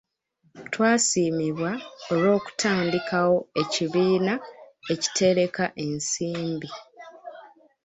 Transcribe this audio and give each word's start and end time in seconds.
Twasiimibwa 0.73 1.71
olw'okutandikawo 2.11 3.35
ekibiina 3.61 4.33
ekitereka 4.93 5.63
ensimbi. 5.85 6.69